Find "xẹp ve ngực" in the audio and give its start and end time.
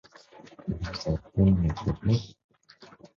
1.01-1.75